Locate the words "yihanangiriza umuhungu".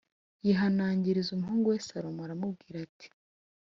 0.45-1.67